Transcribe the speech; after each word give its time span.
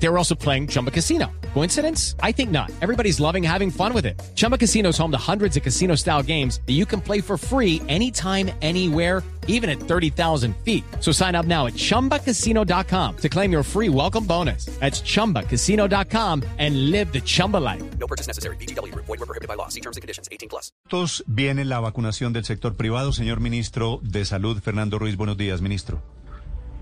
They 0.00 0.08
were 0.08 0.18
also 0.18 0.34
playing 0.34 0.68
Chumba 0.68 0.90
Casino. 0.90 1.26
Coincidence? 1.54 2.14
I 2.22 2.32
think 2.32 2.50
not. 2.50 2.70
Everybody's 2.80 3.18
loving 3.20 3.42
having 3.42 3.70
fun 3.70 3.92
with 3.92 4.06
it. 4.06 4.20
Chumba 4.34 4.56
Casino 4.56 4.90
is 4.90 4.98
home 4.98 5.10
to 5.10 5.18
hundreds 5.18 5.56
of 5.56 5.62
casino 5.62 5.96
style 5.96 6.22
games 6.22 6.60
that 6.66 6.74
you 6.74 6.86
can 6.86 7.00
play 7.00 7.20
for 7.20 7.36
free 7.36 7.82
anytime, 7.88 8.50
anywhere, 8.62 9.24
even 9.48 9.68
at 9.68 9.80
30,000 9.80 10.54
feet. 10.64 10.84
So 11.00 11.10
sign 11.10 11.34
up 11.34 11.46
now 11.46 11.66
at 11.66 11.74
chumbacasino.com 11.74 13.16
to 13.16 13.28
claim 13.28 13.50
your 13.50 13.64
free 13.64 13.88
welcome 13.88 14.24
bonus. 14.24 14.66
That's 14.78 15.00
chumbacasino.com 15.00 16.44
and 16.58 16.90
live 16.92 17.12
the 17.12 17.20
Chumba 17.20 17.56
life. 17.56 17.82
No 17.98 18.06
purchase 18.06 18.28
necessary. 18.28 18.56
BGW. 18.56 18.94
Void 18.94 19.08
were 19.08 19.26
prohibited 19.26 19.48
by 19.48 19.54
law. 19.54 19.68
See 19.68 19.80
terms 19.80 19.96
and 19.96 20.02
conditions. 20.02 20.28
18 20.30 20.48
plus. 20.48 20.70
Entonces, 20.84 21.24
viene 21.26 21.64
la 21.64 21.80
vacunación 21.80 22.32
del 22.32 22.44
sector 22.44 22.76
privado. 22.76 23.12
Señor 23.12 23.40
ministro 23.40 23.98
de 24.02 24.24
Salud, 24.24 24.60
Fernando 24.60 24.98
Ruiz, 24.98 25.16
buenos 25.16 25.36
días, 25.36 25.60
ministro. 25.60 26.02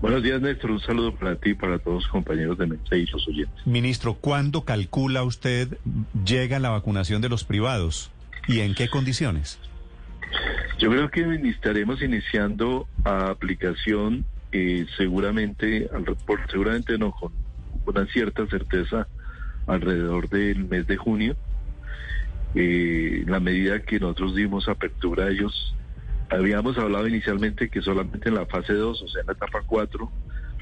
Buenos 0.01 0.21
días, 0.21 0.39
Néstor. 0.41 0.71
Un 0.71 0.79
saludo 0.79 1.15
para 1.15 1.35
ti 1.35 1.51
y 1.51 1.53
para 1.55 1.79
todos 1.79 2.03
los 2.03 2.07
compañeros 2.07 2.57
de 2.57 2.67
mesa 2.67 2.95
y 2.95 3.05
los 3.07 3.27
oyentes. 3.27 3.65
Ministro, 3.65 4.13
¿cuándo 4.13 4.61
calcula 4.63 5.23
usted 5.23 5.77
llega 6.23 6.59
la 6.59 6.69
vacunación 6.69 7.21
de 7.21 7.29
los 7.29 7.43
privados 7.43 8.11
y 8.47 8.59
en 8.59 8.75
qué 8.75 8.89
condiciones? 8.89 9.59
Yo 10.77 10.91
creo 10.91 11.09
que 11.09 11.21
estaremos 11.49 12.01
iniciando 12.03 12.87
a 13.03 13.29
aplicación 13.31 14.25
eh, 14.51 14.85
seguramente, 14.97 15.89
al- 15.93 16.03
por, 16.25 16.39
seguramente 16.51 16.97
no, 16.99 17.11
con 17.11 17.31
una 17.87 18.05
cierta 18.07 18.45
certeza 18.47 19.07
alrededor 19.65 20.29
del 20.29 20.65
mes 20.65 20.85
de 20.85 20.97
junio. 20.97 21.35
Eh, 22.53 23.23
la 23.27 23.39
medida 23.39 23.81
que 23.81 23.99
nosotros 23.99 24.35
dimos 24.35 24.67
apertura 24.69 25.25
a 25.25 25.29
ellos, 25.29 25.75
habíamos 26.29 26.77
hablado 26.77 27.07
inicialmente 27.07 27.69
que 27.69 27.81
solamente 27.81 28.29
en 28.29 28.35
la 28.35 28.45
fase 28.45 28.73
2, 28.73 29.01
o 29.01 29.07
sea, 29.07 29.21
en 29.21 29.27
la 29.27 29.33
etapa 29.33 29.61
4, 29.65 30.11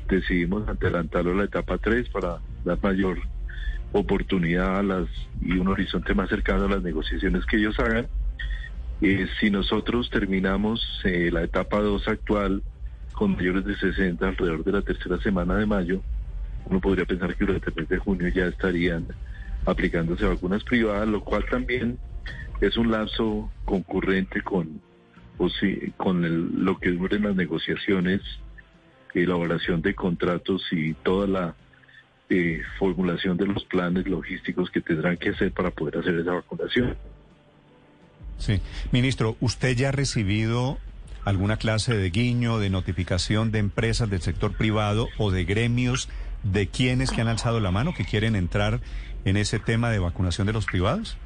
decidimos 0.07 0.67
adelantarlo 0.67 1.31
a 1.31 1.35
la 1.35 1.43
etapa 1.45 1.77
3 1.77 2.09
para 2.09 2.39
dar 2.63 2.81
mayor 2.81 3.17
oportunidad 3.91 4.79
a 4.79 4.83
las 4.83 5.07
y 5.41 5.53
un 5.53 5.67
horizonte 5.67 6.13
más 6.13 6.29
cercano 6.29 6.65
a 6.65 6.69
las 6.69 6.83
negociaciones 6.83 7.45
que 7.45 7.57
ellos 7.57 7.79
hagan. 7.79 8.07
Eh, 9.01 9.27
si 9.39 9.49
nosotros 9.49 10.09
terminamos 10.09 10.81
eh, 11.03 11.29
la 11.31 11.43
etapa 11.43 11.79
2 11.79 12.07
actual 12.07 12.63
con 13.13 13.35
mayores 13.35 13.65
de 13.65 13.75
60 13.75 14.27
alrededor 14.27 14.63
de 14.63 14.71
la 14.71 14.81
tercera 14.81 15.17
semana 15.19 15.55
de 15.55 15.65
mayo, 15.65 16.01
uno 16.65 16.79
podría 16.79 17.05
pensar 17.05 17.35
que 17.35 17.45
durante 17.45 17.69
el 17.69 17.75
mes 17.75 17.89
de 17.89 17.97
junio 17.97 18.27
ya 18.29 18.47
estarían 18.47 19.07
aplicándose 19.65 20.25
vacunas 20.25 20.63
privadas, 20.63 21.07
lo 21.07 21.21
cual 21.21 21.45
también 21.49 21.97
es 22.61 22.77
un 22.77 22.91
lapso 22.91 23.49
concurrente 23.65 24.41
con, 24.41 24.81
con 25.97 26.25
el- 26.25 26.63
lo 26.63 26.77
que 26.79 26.91
duren 26.91 27.23
las 27.23 27.35
negociaciones, 27.35 28.21
elaboración 29.13 29.81
de 29.81 29.93
contratos 29.95 30.63
y 30.71 30.93
toda 30.93 31.27
la 31.27 31.55
eh, 32.29 32.63
formulación 32.79 33.37
de 33.37 33.45
los 33.45 33.63
planes 33.65 34.07
logísticos 34.07 34.71
que 34.71 34.81
tendrán 34.81 35.15
que 35.17 35.29
hacer 35.29 35.51
para 35.51 35.69
poder 35.69 35.99
hacer 35.99 36.15
esa 36.15 36.31
vacunación. 36.31 36.97
Sí. 38.39 38.59
Ministro, 38.91 39.37
¿usted 39.41 39.75
ya 39.77 39.89
ha 39.89 39.91
recibido 39.91 40.79
alguna 41.23 41.57
clase 41.57 41.95
de 41.95 42.09
guiño, 42.09 42.57
de 42.57 42.69
notificación 42.71 43.51
de 43.51 43.59
empresas 43.59 44.09
del 44.09 44.21
sector 44.21 44.53
privado 44.53 45.07
o 45.17 45.31
de 45.31 45.45
gremios 45.45 46.09
de 46.43 46.67
quienes 46.67 47.11
que 47.11 47.21
han 47.21 47.27
alzado 47.27 47.59
la 47.59 47.71
mano 47.71 47.93
que 47.95 48.05
quieren 48.05 48.35
entrar 48.35 48.79
en 49.23 49.37
ese 49.37 49.59
tema 49.59 49.89
de 49.91 49.99
vacunación 49.99 50.47
de 50.47 50.53
los 50.53 50.65
privados? 50.65 51.17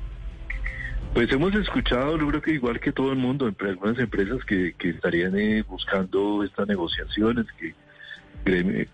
Pues 1.14 1.32
hemos 1.34 1.54
escuchado, 1.56 2.18
yo 2.18 2.28
creo 2.28 2.42
que 2.42 2.52
igual 2.52 2.80
que 2.80 2.92
todo 2.94 3.12
el 3.12 3.18
mundo, 3.18 3.52
algunas 3.60 4.00
empresas 4.00 4.44
que, 4.46 4.74
que 4.78 4.90
estarían 4.90 5.38
eh, 5.38 5.64
buscando 5.68 6.44
estas 6.44 6.68
negociaciones, 6.68 7.46
que 7.60 7.74
gremi- 8.46 8.88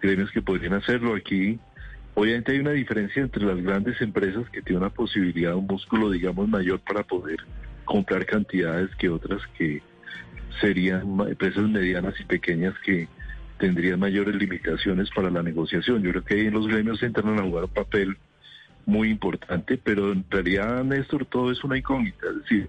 gremios 0.00 0.30
que 0.30 0.40
podrían 0.40 0.74
hacerlo 0.74 1.14
aquí. 1.14 1.58
Obviamente 2.14 2.52
hay 2.52 2.60
una 2.60 2.70
diferencia 2.70 3.20
entre 3.20 3.44
las 3.44 3.60
grandes 3.62 4.00
empresas 4.00 4.48
que 4.50 4.62
tienen 4.62 4.84
una 4.84 4.90
posibilidad, 4.94 5.54
un 5.54 5.66
músculo, 5.66 6.10
digamos, 6.10 6.48
mayor 6.48 6.80
para 6.80 7.02
poder 7.02 7.38
comprar 7.84 8.24
cantidades 8.24 8.94
que 8.96 9.10
otras 9.10 9.42
que 9.58 9.82
serían 10.60 11.02
empresas 11.28 11.68
medianas 11.68 12.18
y 12.18 12.24
pequeñas 12.24 12.74
que 12.84 13.06
tendrían 13.58 14.00
mayores 14.00 14.34
limitaciones 14.34 15.10
para 15.14 15.30
la 15.30 15.42
negociación. 15.42 16.02
Yo 16.02 16.10
creo 16.10 16.24
que 16.24 16.34
ahí 16.34 16.46
en 16.46 16.54
los 16.54 16.66
gremios 16.68 17.02
entran 17.02 17.38
a 17.38 17.42
jugar 17.42 17.64
un 17.64 17.70
papel 17.70 18.16
muy 18.86 19.10
importante, 19.10 19.78
pero 19.82 20.12
en 20.12 20.24
realidad, 20.30 20.84
Néstor, 20.84 21.26
todo 21.26 21.50
es 21.50 21.62
una 21.64 21.76
incógnita. 21.76 22.28
Es 22.28 22.36
decir, 22.42 22.68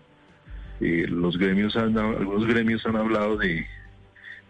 eh, 0.81 1.05
los 1.07 1.37
gremios 1.37 1.75
han, 1.77 1.97
algunos 1.97 2.45
gremios 2.47 2.85
han 2.85 2.97
hablado 2.97 3.37
de, 3.37 3.65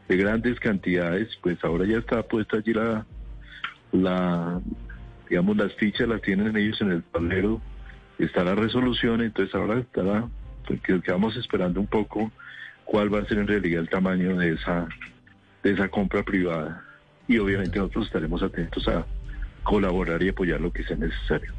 de 0.08 0.18
grandes 0.18 0.60
cantidades, 0.60 1.28
pues 1.42 1.62
ahora 1.64 1.86
ya 1.86 1.98
está 1.98 2.24
puesta 2.24 2.58
allí 2.58 2.74
la, 2.74 3.06
la, 3.92 4.62
digamos, 5.30 5.58
las 5.58 5.74
fichas 5.76 6.08
las 6.08 6.22
tienen 6.22 6.56
ellos 6.56 6.82
en 6.82 6.92
el 6.92 7.04
tablero, 7.04 7.62
está 8.18 8.44
la 8.44 8.56
resolución, 8.56 9.22
entonces 9.22 9.54
ahora 9.54 9.80
estará, 9.80 10.28
pues, 10.66 10.82
que 10.82 11.02
quedamos 11.02 11.36
esperando 11.36 11.82
un 11.82 11.88
poco 11.88 12.32
cuál 12.86 13.14
va 13.14 13.20
a 13.20 13.26
ser 13.26 13.40
en 13.40 13.48
realidad 13.48 13.82
el 13.82 13.90
tamaño 13.90 14.38
de 14.38 14.54
esa, 14.54 14.88
de 15.64 15.72
esa 15.72 15.90
compra 15.90 16.24
privada. 16.24 16.84
Y 17.28 17.38
obviamente 17.40 17.78
nosotros 17.78 18.08
estaremos 18.08 18.42
atentos 18.42 18.88
a 18.88 19.06
colaborar 19.68 20.24
y 20.24 20.30
apoyar 20.30 20.62
lo 20.62 20.72
que 20.72 20.84
sea 20.84 20.96
necesario. 20.96 21.54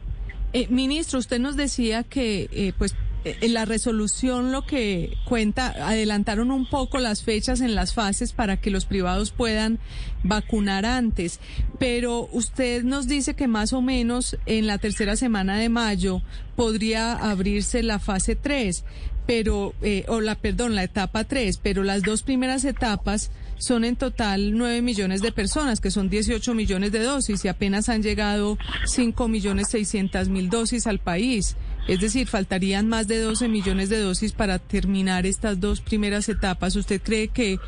Eh, 0.54 0.66
ministro, 0.70 1.18
usted 1.18 1.38
nos 1.38 1.56
decía 1.56 2.04
que, 2.04 2.48
eh, 2.52 2.72
pues, 2.78 2.96
eh, 3.24 3.36
en 3.42 3.52
la 3.52 3.66
resolución 3.66 4.50
lo 4.50 4.64
que 4.64 5.16
cuenta, 5.26 5.74
adelantaron 5.86 6.50
un 6.50 6.66
poco 6.66 6.98
las 6.98 7.22
fechas 7.22 7.60
en 7.60 7.74
las 7.74 7.92
fases 7.92 8.32
para 8.32 8.56
que 8.56 8.70
los 8.70 8.86
privados 8.86 9.30
puedan 9.30 9.78
vacunar 10.22 10.86
antes, 10.86 11.38
pero 11.78 12.28
usted 12.32 12.84
nos 12.84 13.06
dice 13.06 13.34
que 13.34 13.46
más 13.46 13.72
o 13.74 13.82
menos 13.82 14.38
en 14.46 14.66
la 14.66 14.78
tercera 14.78 15.16
semana 15.16 15.58
de 15.58 15.68
mayo 15.68 16.22
podría 16.56 17.12
abrirse 17.12 17.82
la 17.82 17.98
fase 17.98 18.34
3, 18.36 18.84
pero, 19.26 19.74
eh, 19.82 20.04
o 20.08 20.22
la, 20.22 20.36
perdón, 20.36 20.74
la 20.74 20.84
etapa 20.84 21.24
3, 21.24 21.58
pero 21.62 21.84
las 21.84 22.02
dos 22.02 22.22
primeras 22.22 22.64
etapas 22.64 23.30
son 23.58 23.84
en 23.84 23.96
total 23.96 24.56
9 24.56 24.82
millones 24.82 25.20
de 25.20 25.32
personas, 25.32 25.80
que 25.80 25.90
son 25.90 26.08
18 26.08 26.54
millones 26.54 26.92
de 26.92 27.02
dosis, 27.02 27.44
y 27.44 27.48
apenas 27.48 27.88
han 27.88 28.02
llegado 28.02 28.58
5 28.86 29.28
millones 29.28 29.68
600 29.70 30.28
mil 30.28 30.48
dosis 30.48 30.86
al 30.86 30.98
país. 30.98 31.56
Es 31.86 32.00
decir, 32.00 32.26
faltarían 32.26 32.88
más 32.88 33.08
de 33.08 33.18
12 33.18 33.48
millones 33.48 33.88
de 33.88 34.00
dosis 34.00 34.32
para 34.32 34.58
terminar 34.58 35.26
estas 35.26 35.58
dos 35.60 35.80
primeras 35.80 36.28
etapas. 36.28 36.76
¿Usted 36.76 37.00
cree 37.02 37.28
que, 37.28 37.58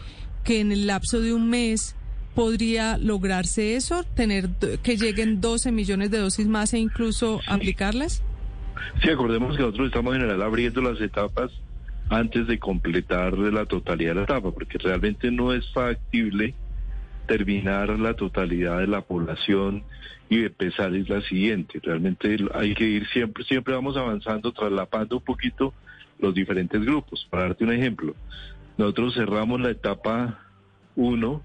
que 0.45 0.61
en 0.61 0.73
el 0.73 0.87
lapso 0.87 1.21
de 1.21 1.33
un 1.33 1.49
mes 1.49 1.97
podría 2.35 2.97
lograrse 2.99 3.77
eso, 3.77 4.05
tener 4.15 4.51
que 4.83 4.97
lleguen 4.97 5.41
12 5.41 5.73
millones 5.73 6.11
de 6.11 6.19
dosis 6.19 6.47
más 6.47 6.73
e 6.75 6.79
incluso 6.79 7.41
aplicarlas? 7.47 8.23
Sí, 9.03 9.11
acordemos 9.11 9.57
que 9.57 9.63
nosotros 9.63 9.89
estamos 9.89 10.15
en 10.15 10.21
general 10.21 10.43
abriendo 10.43 10.81
las 10.81 11.01
etapas 11.01 11.51
antes 12.11 12.49
de 12.49 12.59
completar 12.59 13.39
la 13.39 13.65
totalidad 13.67 14.11
de 14.11 14.15
la 14.17 14.23
etapa, 14.25 14.51
porque 14.51 14.79
realmente 14.79 15.31
no 15.31 15.53
es 15.53 15.73
factible 15.73 16.55
terminar 17.27 17.89
la 18.01 18.15
totalidad 18.15 18.81
de 18.81 18.89
la 18.89 19.01
población 19.01 19.85
y 20.29 20.45
empezar 20.45 20.93
es 20.95 21.09
la 21.09 21.21
siguiente. 21.23 21.81
Realmente 21.81 22.37
hay 22.53 22.75
que 22.75 22.85
ir 22.85 23.07
siempre, 23.09 23.45
siempre 23.45 23.75
vamos 23.75 23.97
avanzando, 23.97 24.53
traslapando 24.53 25.19
un 25.19 25.23
poquito 25.23 25.73
los 26.19 26.35
diferentes 26.35 26.85
grupos. 26.85 27.27
Para 27.31 27.45
darte 27.45 27.63
un 27.63 27.73
ejemplo, 27.73 28.17
nosotros 28.77 29.15
cerramos 29.15 29.61
la 29.61 29.71
etapa 29.71 30.41
1 30.97 31.43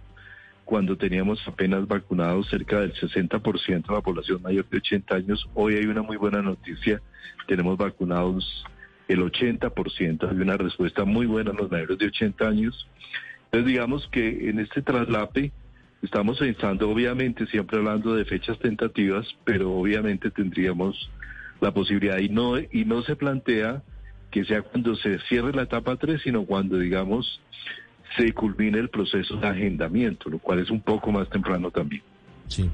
cuando 0.66 0.98
teníamos 0.98 1.48
apenas 1.48 1.88
vacunados 1.88 2.50
cerca 2.50 2.80
del 2.80 2.94
60% 2.96 3.88
de 3.88 3.94
la 3.94 4.02
población 4.02 4.42
mayor 4.42 4.68
de 4.68 4.78
80 4.78 5.16
años. 5.16 5.48
Hoy 5.54 5.76
hay 5.76 5.86
una 5.86 6.02
muy 6.02 6.18
buena 6.18 6.42
noticia, 6.42 7.04
tenemos 7.48 7.78
vacunados 7.78 8.66
el 9.08 9.20
80%, 9.20 10.30
hay 10.30 10.38
una 10.38 10.58
respuesta 10.58 11.06
muy 11.06 11.26
buena 11.26 11.52
a 11.52 11.54
los 11.54 11.70
mayores 11.72 11.98
de 11.98 12.08
80 12.08 12.48
años. 12.48 12.88
Entonces 13.46 13.68
digamos 13.68 14.08
que 14.12 14.50
en 14.50 14.60
este 14.60 14.82
traslape 14.82 15.52
estamos 16.02 16.40
pensando, 16.40 16.90
obviamente, 16.90 17.46
siempre 17.48 17.78
hablando 17.78 18.16
de 18.16 18.26
fechas 18.26 18.58
tentativas, 18.60 19.28
pero 19.44 19.72
obviamente 19.74 20.32
tendríamos 20.32 21.10
la 21.62 21.74
posibilidad 21.74 22.20
y 22.20 22.30
no, 22.30 22.60
y 22.60 22.86
no 22.86 23.02
se 23.04 23.16
plantea 23.16 23.84
que 24.32 24.44
sea 24.46 24.62
cuando 24.62 24.96
se 24.96 25.20
cierre 25.30 25.54
la 25.54 25.64
etapa 25.64 25.96
3, 25.96 26.22
sino 26.22 26.46
cuando, 26.46 26.78
digamos, 26.78 27.42
se 28.18 28.34
culmine 28.34 28.80
el 28.80 28.90
proceso 28.90 29.38
de 29.38 29.48
agendamiento, 29.48 30.30
lo 30.30 30.40
cual 30.40 30.60
es 30.60 30.70
un 30.70 30.82
poco 30.82 31.12
más 31.12 31.30
temprano 31.30 31.72
también. 31.72 32.04
Sí. 32.48 32.70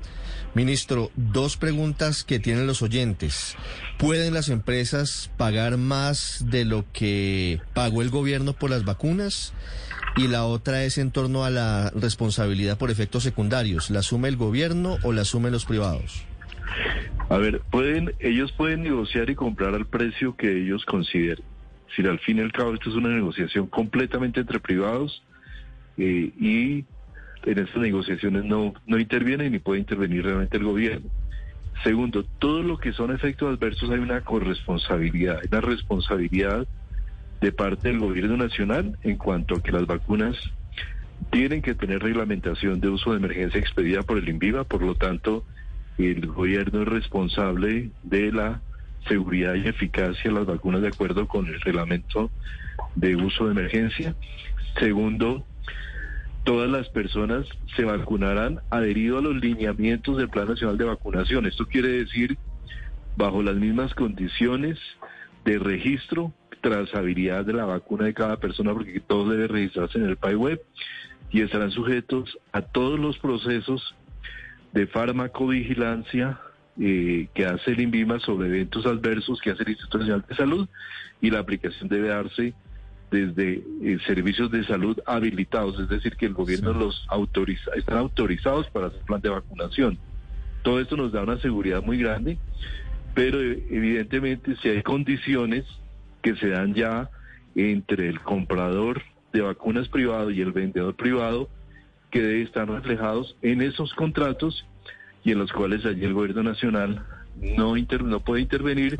Ministro, 0.54 1.12
dos 1.16 1.56
preguntas 1.56 2.26
que 2.26 2.40
tienen 2.40 2.68
los 2.68 2.82
oyentes. 2.82 3.56
¿Pueden 3.98 4.34
las 4.34 4.50
empresas 4.50 5.32
pagar 5.38 5.78
más 5.78 6.46
de 6.50 6.66
lo 6.66 6.86
que 6.92 7.62
pagó 7.74 8.02
el 8.02 8.10
gobierno 8.10 8.52
por 8.54 8.70
las 8.70 8.84
vacunas? 8.84 9.54
Y 10.18 10.28
la 10.28 10.44
otra 10.44 10.84
es 10.84 10.98
en 10.98 11.12
torno 11.12 11.46
a 11.46 11.50
la 11.50 11.90
responsabilidad 11.96 12.78
por 12.78 12.92
efectos 12.92 13.24
secundarios. 13.24 13.90
¿La 13.90 14.00
asume 14.00 14.28
el 14.28 14.36
gobierno 14.36 14.98
o 15.04 15.14
la 15.14 15.22
asumen 15.22 15.54
los 15.54 15.66
privados? 15.66 16.26
A 17.30 17.38
ver, 17.38 17.62
pueden, 17.72 18.14
ellos 18.20 18.52
pueden 18.52 18.84
negociar 18.84 19.30
y 19.30 19.36
comprar 19.36 19.74
al 19.74 19.86
precio 19.86 20.36
que 20.36 20.64
ellos 20.64 20.84
consideren. 20.84 21.46
Si 21.96 22.06
al 22.06 22.20
fin 22.20 22.40
y 22.40 22.42
al 22.42 22.52
cabo 22.52 22.74
esto 22.74 22.90
es 22.90 22.96
una 22.98 23.10
negociación 23.10 23.68
completamente 23.68 24.42
entre 24.42 24.60
privados 24.60 25.24
eh, 25.98 26.32
y 26.38 26.86
en 27.46 27.60
estas 27.60 27.82
negociaciones 27.82 28.46
no, 28.46 28.74
no 28.86 29.00
interviene 29.00 29.50
ni 29.50 29.60
puede 29.60 29.80
intervenir 29.80 30.24
realmente 30.24 30.58
el 30.58 30.64
gobierno. 30.64 31.10
Segundo, 31.84 32.24
todo 32.40 32.62
lo 32.62 32.78
que 32.78 32.94
son 32.94 33.12
efectos 33.12 33.58
adversos 33.58 33.90
hay 33.90 34.00
una 34.00 34.22
corresponsabilidad, 34.22 35.40
hay 35.42 35.48
una 35.52 35.62
responsabilidad 35.62 36.68
de 37.42 37.52
parte 37.52 37.88
del 37.88 38.00
gobierno 38.00 38.38
nacional 38.38 38.98
en 39.02 39.18
cuanto 39.18 39.56
a 39.56 39.64
que 39.64 39.72
las 39.72 39.88
vacunas 39.88 40.38
tienen 41.32 41.62
que 41.62 41.74
tener 41.74 42.02
reglamentación 42.02 42.80
de 42.80 42.90
uso 42.90 43.12
de 43.12 43.18
emergencia 43.18 43.60
expedida 43.60 44.04
por 44.04 44.18
el 44.18 44.30
INVIVA, 44.30 44.64
por 44.64 44.84
lo 44.84 44.96
tanto, 44.96 45.44
el 45.98 46.28
gobierno 46.28 46.84
es 46.84 46.88
responsable 46.88 47.90
de 48.04 48.32
la 48.32 48.62
seguridad 49.08 49.56
y 49.56 49.68
eficacia 49.68 50.30
de 50.30 50.32
las 50.32 50.46
vacunas 50.46 50.82
de 50.82 50.90
acuerdo 50.90 51.28
con 51.28 51.48
el 51.48 51.60
reglamento 51.62 52.30
de 52.96 53.16
uso 53.16 53.46
de 53.46 53.52
emergencia. 53.52 54.16
Segundo, 54.80 55.46
todas 56.44 56.70
las 56.70 56.90
personas 56.90 57.46
se 57.76 57.84
vacunarán 57.84 58.60
adherido 58.70 59.20
a 59.20 59.22
los 59.22 59.36
lineamientos 59.36 60.18
del 60.18 60.30
Plan 60.30 60.48
Nacional 60.48 60.78
de 60.78 60.86
Vacunación. 60.86 61.46
Esto 61.46 61.68
quiere 61.68 61.90
decir 61.90 62.38
bajo 63.16 63.44
las 63.44 63.56
mismas 63.56 63.94
condiciones 63.94 64.80
de 65.46 65.60
registro, 65.60 66.34
trazabilidad 66.62 67.46
de 67.46 67.54
la 67.54 67.66
vacuna 67.66 68.06
de 68.06 68.14
cada 68.14 68.38
persona, 68.38 68.74
porque 68.74 69.00
todo 69.00 69.30
debe 69.30 69.48
registrarse 69.48 69.98
en 69.98 70.06
el 70.06 70.18
PAI 70.18 70.36
web 70.36 70.62
y 71.32 71.42
estarán 71.42 71.72
sujetos 71.72 72.38
a 72.52 72.62
todos 72.62 73.00
los 73.00 73.18
procesos 73.18 73.96
de 74.74 74.88
farmacovigilancia 74.88 76.40
eh, 76.80 77.28
que 77.34 77.46
hace 77.46 77.72
el 77.72 77.82
INVIMA 77.82 78.20
sobre 78.20 78.48
eventos 78.48 78.86
adversos 78.86 79.42
que 79.42 79.52
hace 79.52 79.64
el 79.64 79.70
Instituto 79.70 80.00
Nacional 80.00 80.26
de 80.28 80.36
Salud 80.36 80.70
y 81.20 81.30
la 81.30 81.40
aplicación 81.40 81.90
debe 81.90 82.10
darse 82.10 82.54
desde 83.12 83.62
eh, 83.84 83.98
servicios 84.08 84.50
de 84.52 84.64
salud 84.64 84.98
habilitados, 85.06 85.78
es 85.80 85.90
decir, 85.90 86.16
que 86.16 86.26
el 86.26 86.34
gobierno 86.34 86.72
los 86.74 87.06
autoriza, 87.10 87.72
están 87.76 87.98
autorizados 87.98 88.70
para 88.70 88.88
hacer 88.88 89.02
plan 89.02 89.22
de 89.22 89.30
vacunación. 89.30 90.00
Todo 90.64 90.80
esto 90.80 90.96
nos 90.96 91.12
da 91.12 91.22
una 91.22 91.38
seguridad 91.40 91.84
muy 91.84 91.98
grande, 91.98 92.38
pero 93.14 93.42
eh, 93.42 93.64
evidentemente 93.70 94.56
si 94.62 94.70
hay 94.70 94.82
condiciones 94.82 95.66
que 96.22 96.36
se 96.38 96.50
dan 96.50 96.74
ya 96.74 97.10
entre 97.56 98.08
el 98.08 98.22
comprador 98.22 99.02
de 99.34 99.42
vacunas 99.42 99.90
privado 99.90 100.32
y 100.32 100.40
el 100.40 100.54
vendedor 100.54 100.96
privado, 100.96 101.50
que 102.12 102.22
deben 102.22 102.44
estar 102.44 102.70
reflejados 102.70 103.36
en 103.42 103.62
esos 103.62 103.94
contratos 103.94 104.66
y 105.24 105.32
en 105.32 105.40
los 105.40 105.52
cuales 105.52 105.86
allí 105.86 106.06
el 106.06 106.14
gobierno 106.14 106.44
nacional 106.44 107.06
no 107.36 107.76
inter, 107.78 108.04
no 108.04 108.20
puede 108.20 108.42
intervenir 108.42 108.98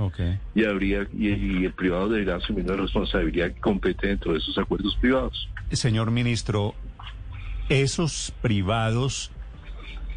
y 0.56 0.66
habría 0.66 1.08
y, 1.14 1.66
el 1.66 1.74
privado 1.74 2.10
deberá 2.10 2.38
asumir 2.38 2.66
la 2.68 2.76
responsabilidad 2.76 3.52
que 3.54 3.62
compete 3.62 4.08
dentro 4.08 4.34
de 4.34 4.40
esos 4.40 4.58
acuerdos 4.58 4.96
privados. 5.00 5.50
Señor 5.72 6.12
ministro, 6.12 6.74
esos 7.70 8.34
privados 8.42 9.32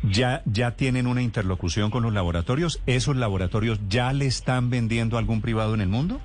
ya 0.03 0.43
ya 0.47 0.73
tienen 0.73 1.07
una 1.07 1.23
interlocución 1.23 1.91
con 1.91 2.03
los 2.03 2.13
laboratorios. 2.13 2.83
¿Esos 2.87 3.17
laboratorios 3.17 3.81
ya 3.89 4.13
le 4.13 4.27
están 4.27 4.71
vendiendo 4.71 5.17
a 5.17 5.21
algún 5.21 5.41
privado 5.41 5.75
en 5.75 5.81
el 5.81 5.89
mundo? 5.89 6.21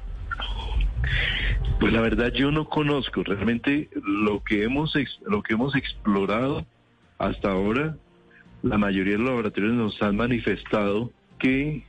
Pues 1.80 1.94
la 1.94 2.02
verdad 2.02 2.32
yo 2.34 2.52
no 2.52 2.68
conozco 2.68 3.24
realmente 3.24 3.90
lo 4.04 4.44
que 4.44 4.64
hemos 4.64 4.94
lo 5.26 5.44
que 5.44 5.54
hemos 5.54 5.76
explorado 5.76 6.66
hasta 7.18 7.52
ahora. 7.52 7.96
La 8.62 8.78
mayoría 8.78 9.14
de 9.14 9.20
los 9.20 9.30
laboratorios 9.30 9.74
nos 9.74 10.02
han 10.02 10.18
manifestado 10.18 11.12
que 11.40 11.84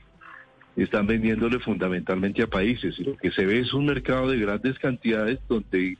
están 0.75 1.05
vendiéndole 1.05 1.59
fundamentalmente 1.59 2.41
a 2.41 2.47
países. 2.47 2.97
Y 2.99 3.03
lo 3.03 3.17
que 3.17 3.31
se 3.31 3.45
ve 3.45 3.59
es 3.59 3.73
un 3.73 3.85
mercado 3.85 4.29
de 4.29 4.39
grandes 4.39 4.79
cantidades 4.79 5.39
donde 5.47 5.97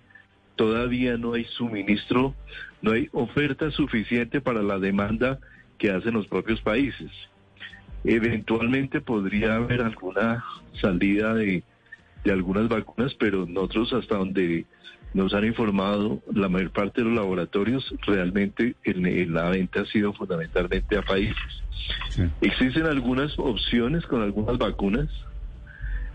todavía 0.56 1.18
no 1.18 1.34
hay 1.34 1.46
suministro, 1.46 2.34
no 2.82 2.92
hay 2.92 3.10
oferta 3.12 3.70
suficiente 3.72 4.42
para 4.42 4.62
la 4.62 4.80
demanda 4.80 5.40
que 5.78 5.92
hacen 5.92 6.14
los 6.14 6.28
propios 6.28 6.62
países. 6.62 7.12
Eventualmente 8.04 9.02
podría 9.02 9.56
haber 9.56 9.82
alguna 9.82 10.44
salida 10.80 11.34
de, 11.36 11.64
de 12.24 12.32
algunas 12.32 12.68
vacunas, 12.68 13.14
pero 13.16 13.46
nosotros 13.46 13.94
hasta 13.94 14.18
donde 14.18 14.66
nos 15.14 15.34
han 15.34 15.46
informado 15.46 16.22
la 16.34 16.48
mayor 16.48 16.72
parte 16.72 17.02
de 17.02 17.08
los 17.08 17.16
laboratorios, 17.16 17.94
realmente 18.06 18.76
en, 18.84 19.34
la 19.34 19.50
venta 19.50 19.82
ha 19.82 19.86
sido 19.86 20.14
fundamentalmente 20.14 20.98
a 20.98 21.02
países. 21.02 21.36
Existen 22.42 22.86
algunas 22.86 23.38
opciones 23.38 24.06
con 24.06 24.22
algunas 24.22 24.58
vacunas, 24.58 25.10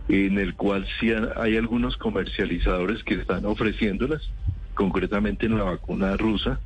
en 0.08 0.38
el 0.38 0.54
cual 0.54 0.86
sí 0.98 1.10
hay 1.36 1.56
algunos 1.56 1.96
comercializadores 1.96 3.02
que 3.02 3.14
están 3.14 3.44
ofreciéndolas, 3.44 4.22
concretamente 4.74 5.46
en 5.46 5.58
la 5.58 5.64
vacuna 5.64 6.16
rusa, 6.16 6.60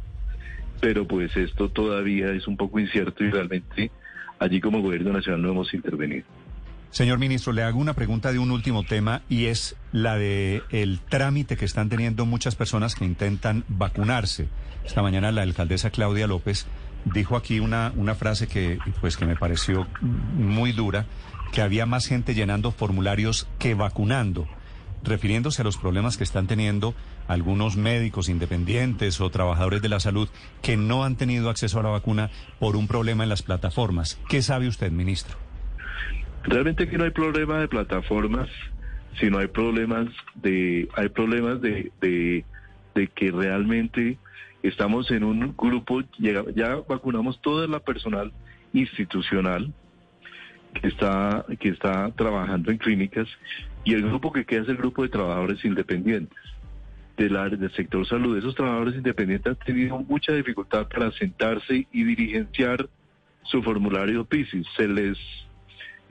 pero 0.80 1.06
pues 1.06 1.36
esto 1.36 1.68
todavía 1.68 2.32
es 2.32 2.46
un 2.46 2.56
poco 2.56 2.78
incierto 2.78 3.24
y 3.24 3.30
realmente 3.30 3.90
allí 4.38 4.60
como 4.60 4.82
gobierno 4.82 5.12
nacional 5.12 5.42
no 5.42 5.50
hemos 5.50 5.74
intervenido. 5.74 6.26
Señor 6.90 7.20
ministro, 7.20 7.52
le 7.52 7.62
hago 7.62 7.78
una 7.78 7.94
pregunta 7.94 8.32
de 8.32 8.40
un 8.40 8.50
último 8.50 8.82
tema 8.82 9.22
y 9.28 9.46
es 9.46 9.76
la 9.92 10.16
de 10.16 10.62
el 10.70 10.98
trámite 10.98 11.56
que 11.56 11.64
están 11.64 11.88
teniendo 11.88 12.26
muchas 12.26 12.56
personas 12.56 12.96
que 12.96 13.04
intentan 13.04 13.64
vacunarse. 13.68 14.48
Esta 14.84 15.00
mañana 15.00 15.30
la 15.30 15.42
alcaldesa 15.42 15.90
Claudia 15.90 16.26
López 16.26 16.66
dijo 17.04 17.36
aquí 17.36 17.60
una, 17.60 17.92
una 17.94 18.16
frase 18.16 18.48
que 18.48 18.78
pues 19.00 19.16
que 19.16 19.24
me 19.24 19.36
pareció 19.36 19.86
muy 20.00 20.72
dura, 20.72 21.06
que 21.52 21.62
había 21.62 21.86
más 21.86 22.06
gente 22.06 22.34
llenando 22.34 22.72
formularios 22.72 23.46
que 23.60 23.74
vacunando, 23.74 24.48
refiriéndose 25.04 25.62
a 25.62 25.64
los 25.64 25.76
problemas 25.76 26.16
que 26.16 26.24
están 26.24 26.48
teniendo 26.48 26.96
algunos 27.28 27.76
médicos 27.76 28.28
independientes 28.28 29.20
o 29.20 29.30
trabajadores 29.30 29.80
de 29.80 29.90
la 29.90 30.00
salud 30.00 30.28
que 30.60 30.76
no 30.76 31.04
han 31.04 31.14
tenido 31.14 31.50
acceso 31.50 31.78
a 31.78 31.84
la 31.84 31.90
vacuna 31.90 32.30
por 32.58 32.74
un 32.74 32.88
problema 32.88 33.22
en 33.22 33.28
las 33.28 33.42
plataformas. 33.42 34.18
¿Qué 34.28 34.42
sabe 34.42 34.66
usted, 34.66 34.90
ministro? 34.90 35.49
Realmente 36.44 36.84
aquí 36.84 36.96
no 36.96 37.04
hay 37.04 37.10
problema 37.10 37.58
de 37.58 37.68
plataformas, 37.68 38.48
sino 39.18 39.38
hay 39.38 39.48
problemas 39.48 40.08
de, 40.34 40.88
hay 40.96 41.08
problemas 41.10 41.60
de, 41.60 41.92
de, 42.00 42.44
que 43.14 43.30
realmente 43.30 44.18
estamos 44.62 45.10
en 45.10 45.24
un 45.24 45.54
grupo, 45.56 46.02
ya, 46.18 46.76
vacunamos 46.88 47.40
toda 47.40 47.66
la 47.66 47.80
personal 47.80 48.32
institucional 48.72 49.72
que 50.74 50.88
está, 50.88 51.44
que 51.58 51.70
está 51.70 52.10
trabajando 52.12 52.70
en 52.70 52.78
clínicas 52.78 53.28
y 53.84 53.94
el 53.94 54.02
grupo 54.02 54.32
que 54.32 54.44
queda 54.44 54.62
es 54.62 54.68
el 54.68 54.76
grupo 54.76 55.02
de 55.02 55.08
trabajadores 55.08 55.64
independientes 55.64 56.38
del, 57.16 57.58
del 57.58 57.72
sector 57.72 58.06
salud. 58.06 58.36
Esos 58.36 58.54
trabajadores 58.54 58.94
independientes 58.94 59.50
han 59.50 59.66
tenido 59.66 59.98
mucha 59.98 60.32
dificultad 60.32 60.88
para 60.88 61.10
sentarse 61.12 61.86
y 61.92 62.04
dirigenciar 62.04 62.88
su 63.42 63.62
formulario 63.62 64.24
PISIS. 64.24 64.66
Se 64.76 64.86
les 64.86 65.18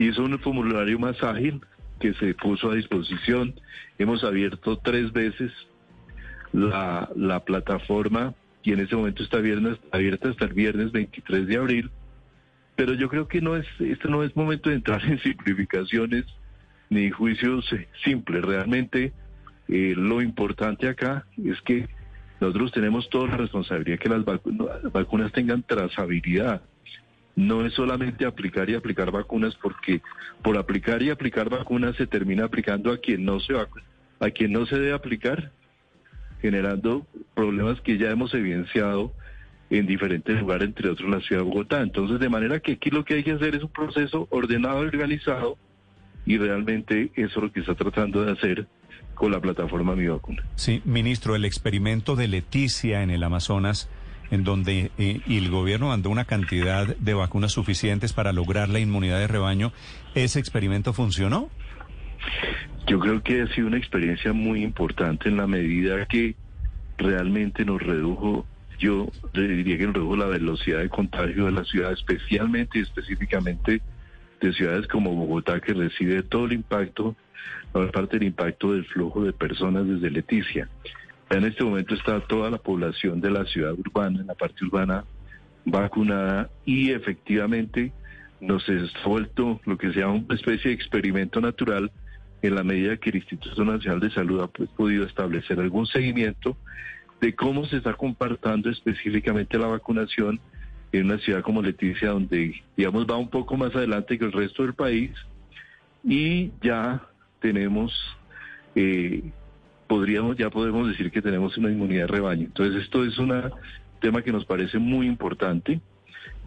hizo 0.00 0.24
un 0.24 0.38
formulario 0.38 0.98
más 0.98 1.22
ágil 1.22 1.60
que 2.00 2.14
se 2.14 2.34
puso 2.34 2.70
a 2.70 2.74
disposición. 2.74 3.54
Hemos 3.98 4.24
abierto 4.24 4.78
tres 4.78 5.12
veces 5.12 5.52
la, 6.52 7.08
la 7.14 7.44
plataforma 7.44 8.34
y 8.62 8.72
en 8.72 8.80
este 8.80 8.96
momento 8.96 9.22
está 9.22 9.38
abierta 9.38 10.28
hasta 10.28 10.46
el 10.46 10.54
viernes 10.54 10.90
23 10.92 11.46
de 11.46 11.56
abril. 11.56 11.90
Pero 12.76 12.94
yo 12.94 13.10
creo 13.10 13.28
que 13.28 13.42
no 13.42 13.56
es, 13.56 13.66
este 13.78 14.08
no 14.08 14.22
es 14.22 14.34
momento 14.34 14.70
de 14.70 14.76
entrar 14.76 15.04
en 15.06 15.20
simplificaciones 15.20 16.24
ni 16.88 17.10
juicios 17.10 17.68
simples. 18.02 18.42
Realmente 18.42 19.12
eh, 19.68 19.94
lo 19.96 20.22
importante 20.22 20.88
acá 20.88 21.26
es 21.44 21.60
que 21.60 21.88
nosotros 22.40 22.72
tenemos 22.72 23.10
toda 23.10 23.28
la 23.28 23.36
responsabilidad 23.36 23.98
que 23.98 24.08
las 24.08 24.24
vacunas 24.24 25.30
tengan 25.32 25.62
trazabilidad 25.62 26.62
no 27.36 27.64
es 27.64 27.72
solamente 27.74 28.26
aplicar 28.26 28.68
y 28.70 28.74
aplicar 28.74 29.10
vacunas, 29.10 29.56
porque 29.56 30.02
por 30.42 30.58
aplicar 30.58 31.02
y 31.02 31.10
aplicar 31.10 31.48
vacunas 31.48 31.96
se 31.96 32.06
termina 32.06 32.44
aplicando 32.44 32.92
a 32.92 32.98
quien 32.98 33.24
no 33.24 33.40
se 33.40 33.54
a 33.56 34.30
quien 34.30 34.52
no 34.52 34.66
se 34.66 34.78
debe 34.78 34.92
aplicar, 34.92 35.50
generando 36.42 37.06
problemas 37.34 37.80
que 37.80 37.96
ya 37.98 38.10
hemos 38.10 38.34
evidenciado 38.34 39.12
en 39.70 39.86
diferentes 39.86 40.38
lugares, 40.40 40.68
entre 40.68 40.90
otros 40.90 41.08
la 41.08 41.20
ciudad 41.20 41.42
de 41.42 41.48
Bogotá. 41.48 41.80
Entonces, 41.80 42.18
de 42.18 42.28
manera 42.28 42.60
que 42.60 42.72
aquí 42.72 42.90
lo 42.90 43.04
que 43.04 43.14
hay 43.14 43.22
que 43.22 43.32
hacer 43.32 43.54
es 43.54 43.62
un 43.62 43.70
proceso 43.70 44.26
ordenado 44.30 44.82
y 44.82 44.88
organizado, 44.88 45.56
y 46.26 46.36
realmente 46.36 47.10
eso 47.14 47.38
es 47.38 47.42
lo 47.44 47.52
que 47.52 47.60
está 47.60 47.74
tratando 47.74 48.24
de 48.24 48.32
hacer 48.32 48.66
con 49.14 49.30
la 49.30 49.40
plataforma 49.40 49.94
Mi 49.94 50.06
Vacuna. 50.06 50.42
Sí, 50.56 50.82
ministro, 50.84 51.36
el 51.36 51.44
experimento 51.44 52.16
de 52.16 52.28
Leticia 52.28 53.02
en 53.02 53.10
el 53.10 53.22
Amazonas 53.22 53.88
en 54.30 54.44
donde 54.44 54.90
eh, 54.98 55.20
el 55.28 55.50
gobierno 55.50 55.88
mandó 55.88 56.10
una 56.10 56.24
cantidad 56.24 56.86
de 56.86 57.14
vacunas 57.14 57.52
suficientes 57.52 58.12
para 58.12 58.32
lograr 58.32 58.68
la 58.68 58.78
inmunidad 58.78 59.18
de 59.18 59.26
rebaño. 59.26 59.72
¿Ese 60.14 60.38
experimento 60.38 60.92
funcionó? 60.92 61.50
Yo 62.86 62.98
creo 62.98 63.22
que 63.22 63.42
ha 63.42 63.46
sido 63.48 63.66
una 63.66 63.78
experiencia 63.78 64.32
muy 64.32 64.62
importante 64.62 65.28
en 65.28 65.36
la 65.36 65.46
medida 65.46 66.06
que 66.06 66.34
realmente 66.98 67.64
nos 67.64 67.82
redujo, 67.82 68.46
yo 68.78 69.10
diría 69.32 69.78
que 69.78 69.86
nos 69.86 69.94
redujo 69.94 70.16
la 70.16 70.26
velocidad 70.26 70.80
de 70.80 70.88
contagio 70.88 71.46
de 71.46 71.52
la 71.52 71.64
ciudad, 71.64 71.92
especialmente 71.92 72.78
y 72.78 72.82
específicamente 72.82 73.80
de 74.40 74.52
ciudades 74.52 74.86
como 74.88 75.14
Bogotá, 75.14 75.60
que 75.60 75.74
recibe 75.74 76.22
todo 76.22 76.46
el 76.46 76.52
impacto, 76.52 77.14
parte 77.72 78.18
del 78.18 78.28
impacto 78.28 78.72
del 78.72 78.84
flujo 78.86 79.24
de 79.24 79.32
personas 79.32 79.86
desde 79.86 80.10
Leticia. 80.10 80.68
En 81.30 81.44
este 81.44 81.64
momento 81.64 81.94
está 81.94 82.20
toda 82.20 82.50
la 82.50 82.58
población 82.58 83.20
de 83.20 83.30
la 83.30 83.44
ciudad 83.44 83.72
urbana, 83.72 84.20
en 84.20 84.26
la 84.26 84.34
parte 84.34 84.64
urbana, 84.64 85.04
vacunada 85.64 86.50
y 86.64 86.90
efectivamente 86.90 87.92
nos 88.40 88.64
ha 88.68 89.08
vuelto 89.08 89.60
lo 89.64 89.76
que 89.76 89.92
se 89.92 90.00
llama 90.00 90.14
una 90.14 90.34
especie 90.34 90.70
de 90.70 90.74
experimento 90.74 91.40
natural 91.40 91.90
en 92.42 92.54
la 92.54 92.64
medida 92.64 92.96
que 92.96 93.10
el 93.10 93.16
Instituto 93.16 93.64
Nacional 93.64 94.00
de 94.00 94.10
Salud 94.10 94.40
ha 94.40 94.48
pues, 94.48 94.70
podido 94.70 95.04
establecer 95.04 95.60
algún 95.60 95.86
seguimiento 95.86 96.56
de 97.20 97.34
cómo 97.34 97.66
se 97.66 97.76
está 97.76 97.94
compartiendo 97.94 98.70
específicamente 98.70 99.58
la 99.58 99.66
vacunación 99.66 100.40
en 100.92 101.04
una 101.04 101.18
ciudad 101.18 101.42
como 101.42 101.62
Leticia, 101.62 102.10
donde, 102.10 102.62
digamos, 102.76 103.06
va 103.06 103.16
un 103.16 103.28
poco 103.28 103.56
más 103.56 103.74
adelante 103.76 104.18
que 104.18 104.24
el 104.24 104.32
resto 104.32 104.62
del 104.62 104.74
país. 104.74 105.12
Y 106.02 106.50
ya 106.62 107.02
tenemos, 107.40 107.92
eh, 108.74 109.22
podríamos, 109.90 110.36
ya 110.36 110.50
podemos 110.50 110.86
decir 110.86 111.10
que 111.10 111.20
tenemos 111.20 111.58
una 111.58 111.68
inmunidad 111.68 112.02
de 112.02 112.06
rebaño. 112.06 112.44
Entonces, 112.44 112.84
esto 112.84 113.04
es 113.04 113.18
un 113.18 113.34
tema 114.00 114.22
que 114.22 114.30
nos 114.30 114.44
parece 114.44 114.78
muy 114.78 115.08
importante 115.08 115.80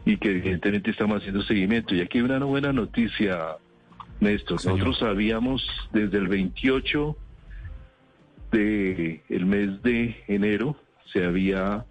y 0.06 0.16
que 0.16 0.30
evidentemente 0.30 0.92
estamos 0.92 1.18
haciendo 1.18 1.44
seguimiento. 1.44 1.94
Y 1.94 2.00
aquí 2.00 2.20
hay 2.20 2.24
una 2.24 2.40
buena 2.46 2.72
noticia, 2.72 3.58
Néstor. 4.22 4.64
Nosotros 4.64 4.98
sabíamos 4.98 5.62
desde 5.92 6.20
el 6.20 6.30
28 6.30 7.18
de 8.54 9.24
el 9.28 9.46
mes 9.46 9.84
de 9.84 10.16
enero 10.30 10.78
se 11.12 11.26
había 11.26 11.84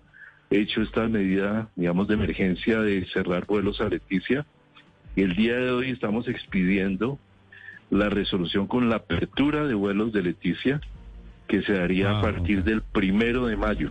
hecho 0.49 0.80
esta 0.80 1.06
medida, 1.06 1.68
digamos, 1.76 2.09
de 2.09 2.14
emergencia 2.14 2.80
de 2.80 3.04
cerrar 3.12 3.44
vuelos 3.44 3.78
a 3.82 3.90
Leticia. 3.90 4.47
Y 5.16 5.21
el 5.21 5.37
día 5.37 5.56
de 5.56 5.71
hoy 5.71 5.90
estamos 5.90 6.28
expidiendo 6.28 7.18
la 7.90 8.09
resolución 8.09 8.66
con 8.68 8.88
la 8.88 8.97
apertura 8.97 9.66
de 9.66 9.75
vuelos 9.75 10.14
de 10.14 10.23
Leticia, 10.23 10.80
que 11.52 11.61
se 11.61 11.75
daría 11.75 12.09
a 12.11 12.18
ah, 12.18 12.23
partir 12.23 12.64
del 12.64 12.80
primero 12.80 13.44
de 13.44 13.59
mayo. 13.59 13.90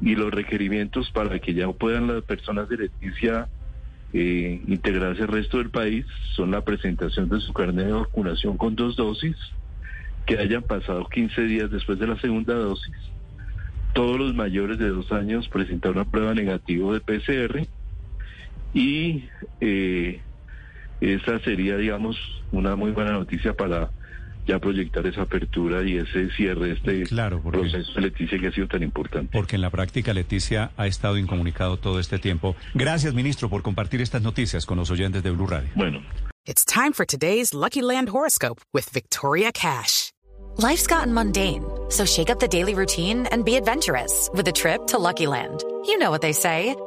Y 0.00 0.14
los 0.14 0.32
requerimientos 0.32 1.10
para 1.10 1.40
que 1.40 1.54
ya 1.54 1.68
puedan 1.72 2.06
las 2.06 2.22
personas 2.22 2.68
de 2.68 2.76
Leticia 2.76 3.48
eh, 4.12 4.62
integrarse 4.68 5.22
al 5.22 5.28
resto 5.28 5.58
del 5.58 5.70
país 5.70 6.06
son 6.36 6.52
la 6.52 6.60
presentación 6.60 7.28
de 7.28 7.40
su 7.40 7.52
carnet 7.52 7.86
de 7.86 7.92
vacunación 7.94 8.56
con 8.56 8.76
dos 8.76 8.94
dosis, 8.94 9.34
que 10.24 10.38
hayan 10.38 10.62
pasado 10.62 11.08
15 11.08 11.42
días 11.42 11.68
después 11.68 11.98
de 11.98 12.06
la 12.06 12.20
segunda 12.20 12.54
dosis 12.54 12.94
todos 13.92 14.16
los 14.16 14.34
mayores 14.34 14.78
de 14.78 14.90
dos 14.90 15.10
años 15.10 15.48
presentar 15.48 15.92
una 15.92 16.04
prueba 16.04 16.32
negativa 16.34 16.92
de 16.92 17.00
PCR 17.00 17.66
y 18.72 19.24
eh, 19.60 20.20
esa 21.00 21.40
sería, 21.40 21.76
digamos, 21.76 22.16
una 22.52 22.76
muy 22.76 22.92
buena 22.92 23.12
noticia 23.12 23.54
para 23.54 23.90
ya 24.46 24.58
proyectar 24.58 25.06
esa 25.06 25.22
apertura 25.22 25.82
y 25.82 25.96
ese 25.96 26.30
cierre 26.30 26.68
de 26.68 26.72
este 26.74 27.02
claro, 27.04 27.42
proceso 27.42 27.92
de 27.94 28.00
Leticia 28.00 28.38
que 28.38 28.48
ha 28.48 28.52
sido 28.52 28.68
tan 28.68 28.82
importante. 28.82 29.30
Porque 29.32 29.56
en 29.56 29.62
la 29.62 29.70
práctica 29.70 30.14
Leticia 30.14 30.70
ha 30.76 30.86
estado 30.86 31.18
incomunicado 31.18 31.76
todo 31.76 31.98
este 31.98 32.18
tiempo. 32.18 32.56
Gracias, 32.74 33.14
ministro, 33.14 33.48
por 33.48 33.62
compartir 33.62 34.00
estas 34.00 34.22
noticias 34.22 34.66
con 34.66 34.78
los 34.78 34.90
oyentes 34.90 35.22
de 35.22 35.30
Blue 35.30 35.46
Radio. 35.46 35.70
Bueno. 35.74 36.00
It's 36.46 36.64
time 36.64 36.92
for 36.92 37.04
today's 37.04 37.54
Lucky 37.54 37.82
Land 37.82 38.08
horoscope 38.08 38.60
with 38.72 38.88
Victoria 38.92 39.50
Cash. 39.50 40.12
Life's 40.58 40.86
gotten 40.86 41.12
mundane, 41.12 41.64
so 41.90 42.06
shake 42.06 42.30
up 42.30 42.38
the 42.38 42.46
daily 42.48 42.74
routine 42.74 43.26
and 43.32 43.44
be 43.44 43.56
adventurous 43.56 44.30
with 44.32 44.46
a 44.48 44.52
trip 44.52 44.86
to 44.86 44.98
Lucky 44.98 45.26
Land. 45.26 45.64
You 45.86 45.98
know 45.98 46.10
what 46.10 46.22
they 46.22 46.32
say. 46.32 46.76